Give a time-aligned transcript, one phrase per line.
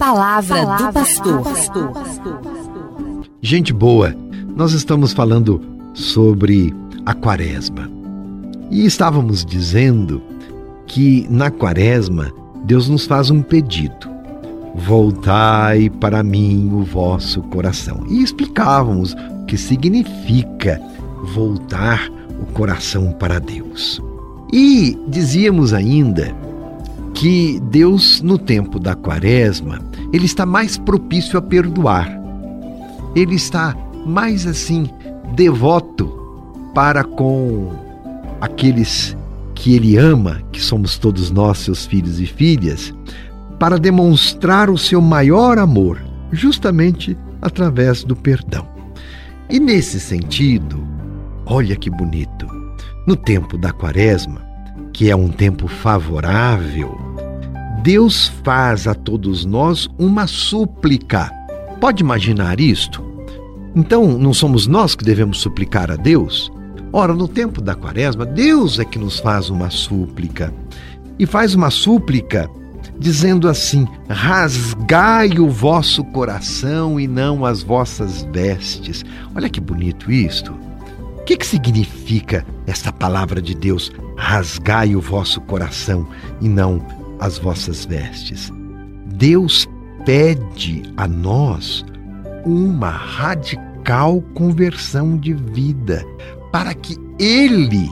[0.00, 1.42] palavra, palavra do pastor.
[3.42, 4.16] Gente boa,
[4.56, 5.60] nós estamos falando
[5.92, 7.90] sobre a quaresma.
[8.70, 10.22] E estávamos dizendo
[10.86, 12.32] que na quaresma
[12.64, 14.08] Deus nos faz um pedido:
[14.74, 18.02] voltai para mim o vosso coração.
[18.08, 20.80] E explicávamos o que significa
[21.34, 22.08] voltar
[22.40, 24.00] o coração para Deus.
[24.50, 26.34] E dizíamos ainda
[27.20, 29.78] que Deus, no tempo da quaresma,
[30.10, 32.10] ele está mais propício a perdoar.
[33.14, 34.88] Ele está mais assim,
[35.34, 36.10] devoto
[36.74, 37.74] para com
[38.40, 39.14] aqueles
[39.54, 42.94] que ele ama, que somos todos nós, seus filhos e filhas,
[43.58, 46.00] para demonstrar o seu maior amor,
[46.32, 48.66] justamente através do perdão.
[49.50, 50.82] E nesse sentido,
[51.44, 52.46] olha que bonito,
[53.06, 54.40] no tempo da quaresma,
[54.92, 56.98] que é um tempo favorável,
[57.82, 61.30] Deus faz a todos nós uma súplica.
[61.80, 63.02] Pode imaginar isto?
[63.74, 66.52] Então, não somos nós que devemos suplicar a Deus?
[66.92, 70.52] Ora, no tempo da quaresma, Deus é que nos faz uma súplica.
[71.18, 72.50] E faz uma súplica
[72.98, 79.04] dizendo assim: rasgai o vosso coração e não as vossas vestes.
[79.34, 80.52] Olha que bonito isto.
[81.18, 83.92] O que, que significa esta palavra de Deus?
[84.16, 86.06] Rasgai o vosso coração
[86.40, 86.80] e não
[87.18, 88.52] as vossas vestes.
[89.14, 89.68] Deus
[90.04, 91.84] pede a nós
[92.44, 96.04] uma radical conversão de vida
[96.50, 97.90] para que Ele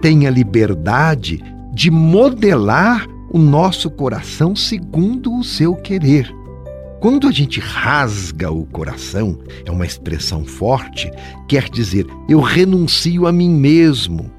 [0.00, 6.32] tenha liberdade de modelar o nosso coração segundo o seu querer.
[7.00, 11.10] Quando a gente rasga o coração, é uma expressão forte,
[11.46, 14.30] quer dizer, eu renuncio a mim mesmo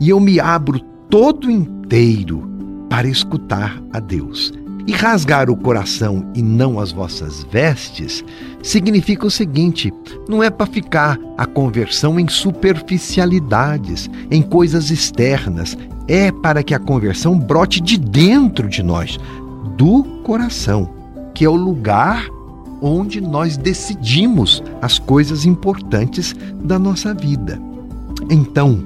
[0.00, 2.50] e eu me abro todo inteiro
[2.88, 4.52] para escutar a Deus.
[4.86, 8.24] E rasgar o coração e não as vossas vestes
[8.62, 9.92] significa o seguinte:
[10.28, 15.76] não é para ficar a conversão em superficialidades, em coisas externas,
[16.06, 19.18] é para que a conversão brote de dentro de nós,
[19.76, 20.95] do coração,
[21.36, 22.26] que é o lugar
[22.80, 27.60] onde nós decidimos as coisas importantes da nossa vida.
[28.30, 28.80] Então,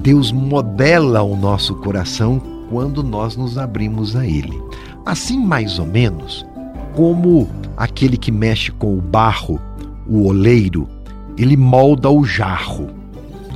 [0.00, 4.58] Deus modela o nosso coração quando nós nos abrimos a Ele.
[5.04, 6.46] Assim, mais ou menos,
[6.94, 9.60] como aquele que mexe com o barro,
[10.08, 10.88] o oleiro,
[11.36, 12.88] ele molda o jarro,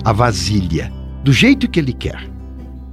[0.05, 0.93] a vasilha,
[1.25, 2.29] do jeito que ele quer.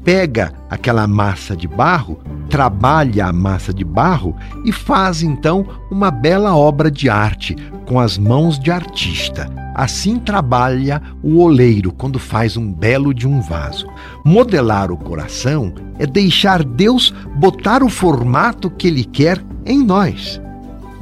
[0.08, 2.18] Pega aquela massa de barro,
[2.50, 7.54] trabalha a massa de barro e faz então uma bela obra de arte
[7.86, 13.40] com as mãos de artista Assim trabalha o oleiro quando faz um belo de um
[13.40, 13.86] vaso.
[14.26, 20.42] Modelar o coração é deixar Deus botar o formato que Ele quer em nós,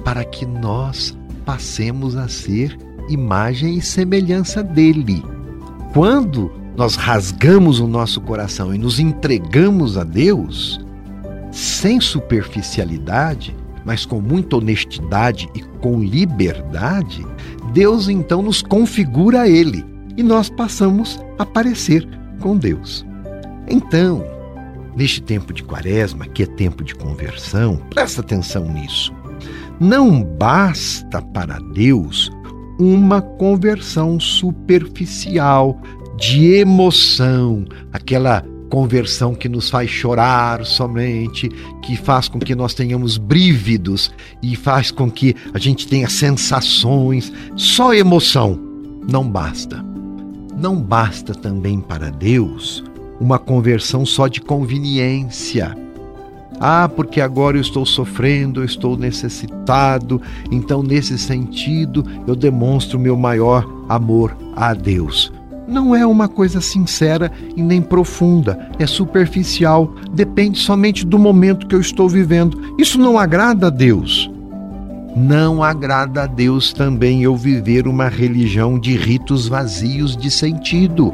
[0.04, 2.78] para que nós passemos a ser
[3.08, 5.24] imagem e semelhança dele.
[5.94, 10.80] Quando nós rasgamos o nosso coração e nos entregamos a Deus,
[11.52, 13.56] sem superficialidade,
[13.86, 17.26] mas com muita honestidade e com liberdade,
[17.74, 19.86] Deus então nos configura a Ele
[20.18, 22.08] e nós passamos a parecer
[22.40, 23.06] com Deus.
[23.68, 24.24] Então,
[24.96, 29.14] neste tempo de quaresma, que é tempo de conversão, presta atenção nisso.
[29.80, 32.32] Não basta para Deus
[32.80, 35.80] uma conversão superficial,
[36.18, 41.50] de emoção, aquela conversão que nos faz chorar somente,
[41.82, 44.12] que faz com que nós tenhamos brívidos
[44.42, 47.32] e faz com que a gente tenha sensações.
[47.56, 48.60] Só emoção
[49.08, 49.84] não basta.
[50.58, 52.84] Não basta também para Deus
[53.20, 55.76] uma conversão só de conveniência.
[56.60, 63.18] Ah, porque agora eu estou sofrendo, eu estou necessitado, então nesse sentido eu demonstro meu
[63.18, 65.32] maior amor a Deus
[65.68, 71.76] não é uma coisa sincera e nem profunda, é superficial, depende somente do momento que
[71.76, 72.76] eu estou vivendo.
[72.78, 74.30] Isso não agrada a Deus.
[75.16, 81.14] Não agrada a Deus também eu viver uma religião de ritos vazios de sentido.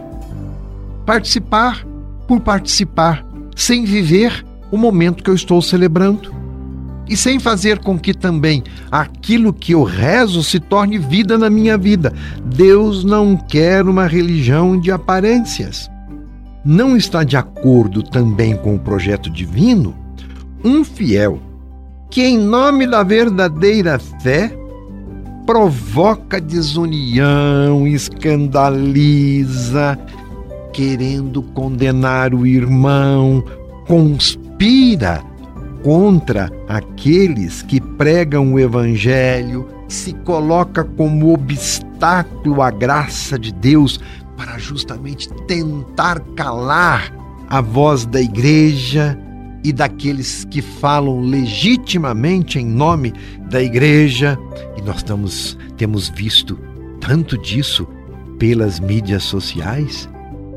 [1.05, 1.85] Participar
[2.27, 3.25] por participar,
[3.55, 6.40] sem viver o momento que eu estou celebrando
[7.07, 11.77] e sem fazer com que também aquilo que eu rezo se torne vida na minha
[11.77, 12.13] vida.
[12.45, 15.89] Deus não quer uma religião de aparências.
[16.63, 19.95] Não está de acordo também com o projeto divino
[20.63, 21.39] um fiel
[22.09, 24.55] que, em nome da verdadeira fé,
[25.45, 29.97] provoca desunião, escandaliza,
[30.71, 33.43] querendo condenar o irmão,
[33.87, 35.23] conspira
[35.83, 43.99] contra aqueles que pregam o Evangelho, se coloca como obstáculo à graça de Deus
[44.37, 47.13] para justamente tentar calar
[47.49, 49.17] a voz da igreja
[49.63, 53.13] e daqueles que falam legitimamente em nome
[53.49, 54.37] da igreja.
[54.77, 56.57] E nós estamos, temos visto
[56.99, 57.87] tanto disso
[58.39, 60.09] pelas mídias sociais.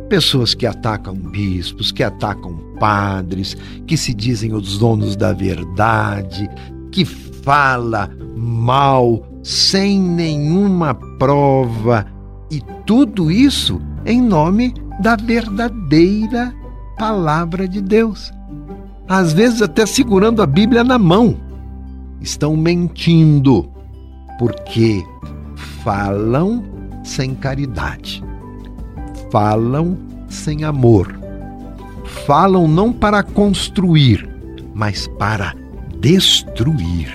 [0.08, 3.56] Pessoas que atacam bispos, que atacam padres,
[3.86, 6.48] que se dizem os donos da verdade,
[6.92, 12.06] que fala mal sem nenhuma prova
[12.50, 16.54] e tudo isso em nome da verdadeira
[16.98, 18.32] palavra de Deus.
[19.08, 21.36] Às vezes até segurando a Bíblia na mão.
[22.20, 23.70] Estão mentindo
[24.38, 25.04] porque
[25.82, 26.64] falam
[27.02, 28.24] sem caridade.
[29.34, 29.98] Falam
[30.28, 31.12] sem amor.
[32.24, 34.28] Falam não para construir,
[34.72, 35.52] mas para
[35.98, 37.08] destruir.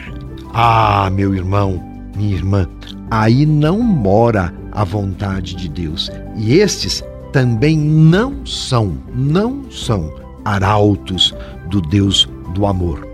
[0.54, 1.82] Ah, meu irmão,
[2.18, 2.68] minha irmã,
[3.10, 6.12] aí não mora a vontade de Deus.
[6.36, 7.02] E estes
[7.32, 10.14] também não são, não são
[10.44, 11.34] arautos
[11.70, 13.08] do Deus do amor,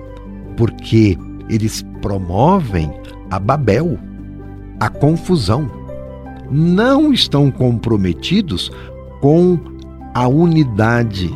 [0.57, 1.15] porque
[1.47, 2.91] eles promovem
[3.29, 3.99] a Babel,
[4.79, 5.69] a confusão.
[6.49, 8.71] Não estão comprometidos
[9.25, 9.57] com
[10.13, 11.35] a unidade,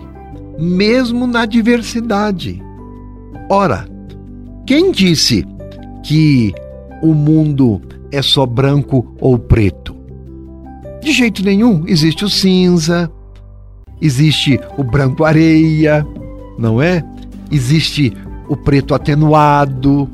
[0.59, 2.61] mesmo na diversidade.
[3.49, 3.89] Ora,
[4.67, 5.43] quem disse
[6.03, 6.53] que
[7.01, 7.81] o mundo
[8.11, 9.95] é só branco ou preto?
[11.01, 11.83] De jeito nenhum.
[11.87, 13.11] Existe o cinza,
[13.99, 16.05] existe o branco areia,
[16.59, 17.03] não é?
[17.51, 18.15] Existe
[18.47, 20.07] o preto atenuado.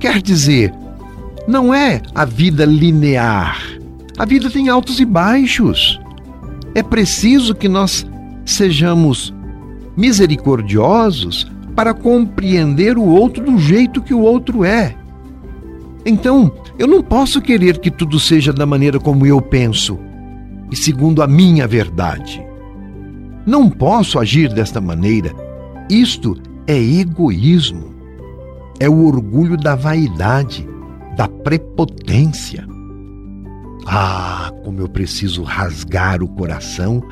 [0.00, 0.74] Quer dizer,
[1.46, 3.62] não é a vida linear.
[4.18, 6.00] A vida tem altos e baixos.
[6.76, 8.06] É preciso que nós
[8.44, 9.32] sejamos
[9.96, 14.94] misericordiosos para compreender o outro do jeito que o outro é.
[16.04, 19.98] Então, eu não posso querer que tudo seja da maneira como eu penso
[20.70, 22.44] e segundo a minha verdade.
[23.46, 25.32] Não posso agir desta maneira.
[25.88, 26.36] Isto
[26.66, 27.94] é egoísmo.
[28.78, 30.68] É o orgulho da vaidade,
[31.16, 32.68] da prepotência.
[33.86, 37.02] Ah, como eu preciso rasgar o coração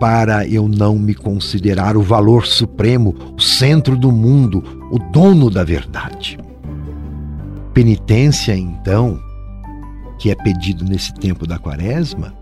[0.00, 5.62] para eu não me considerar o valor supremo, o centro do mundo, o dono da
[5.62, 6.36] verdade.
[7.72, 9.20] Penitência, então,
[10.18, 12.34] que é pedido nesse tempo da quaresma,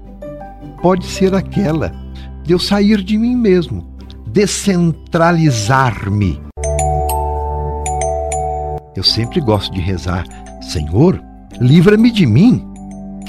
[0.81, 1.93] pode ser aquela
[2.45, 3.87] de eu sair de mim mesmo,
[4.27, 6.41] descentralizar-me.
[8.95, 10.27] Eu sempre gosto de rezar:
[10.61, 11.19] Senhor,
[11.61, 12.63] livra-me de mim,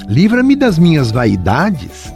[0.07, 2.13] livra-me das minhas vaidades.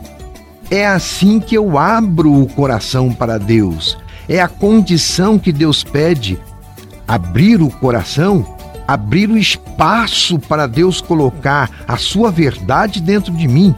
[0.70, 3.98] É assim que eu abro o coração para Deus.
[4.28, 6.40] É a condição que Deus pede:
[7.08, 8.58] abrir o coração
[8.88, 13.76] abrir o espaço para Deus colocar a sua verdade dentro de mim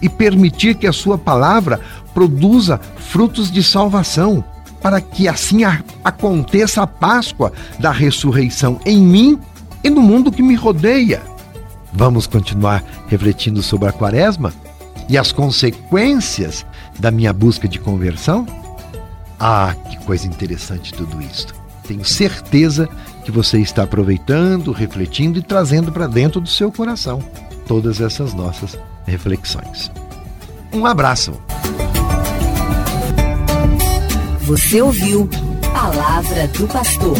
[0.00, 1.80] e permitir que a sua palavra
[2.14, 4.44] produza frutos de salvação,
[4.80, 5.62] para que assim
[6.04, 9.38] aconteça a Páscoa da ressurreição em mim
[9.82, 11.22] e no mundo que me rodeia.
[11.94, 14.52] Vamos continuar refletindo sobre a Quaresma
[15.08, 16.66] e as consequências
[16.98, 18.44] da minha busca de conversão?
[19.38, 21.54] Ah, que coisa interessante tudo isto.
[21.86, 22.88] Tenho certeza
[23.24, 27.22] que você está aproveitando, refletindo e trazendo para dentro do seu coração
[27.66, 29.90] todas essas nossas reflexões.
[30.72, 31.32] Um abraço.
[34.40, 35.28] Você ouviu
[35.72, 37.16] Palavra do Pastor.